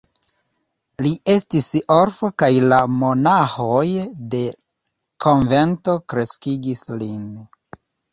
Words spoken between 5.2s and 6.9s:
konvento kreskigis